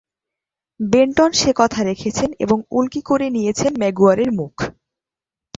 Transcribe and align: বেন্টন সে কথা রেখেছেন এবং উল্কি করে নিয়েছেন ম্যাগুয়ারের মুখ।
বেন্টন 0.79 1.31
সে 1.31 1.51
কথা 1.55 1.79
রেখেছেন 1.83 2.29
এবং 2.39 2.57
উল্কি 2.71 3.01
করে 3.01 3.27
নিয়েছেন 3.29 3.71
ম্যাগুয়ারের 3.79 4.31
মুখ। 4.31 4.53